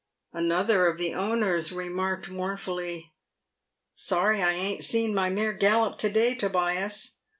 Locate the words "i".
4.41-4.51